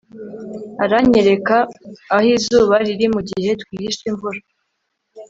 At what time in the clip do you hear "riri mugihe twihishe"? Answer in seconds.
2.87-4.03